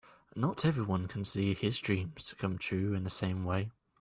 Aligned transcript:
Not 0.35 0.65
everyone 0.65 1.07
can 1.07 1.23
see 1.25 1.53
his 1.53 1.77
dreams 1.77 2.33
come 2.39 2.57
true 2.57 2.95
in 2.95 3.03
the 3.03 3.11
same 3.11 3.43
way. 3.43 3.69